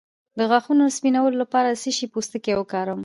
[0.37, 2.99] د غاښونو سپینولو لپاره د څه شي پوستکی وکاروم؟